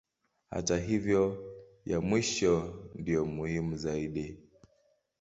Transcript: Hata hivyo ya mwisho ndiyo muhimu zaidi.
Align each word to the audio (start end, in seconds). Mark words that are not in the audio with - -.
Hata 0.49 0.77
hivyo 0.77 1.51
ya 1.85 2.01
mwisho 2.01 2.83
ndiyo 2.95 3.25
muhimu 3.25 3.75
zaidi. 3.77 4.37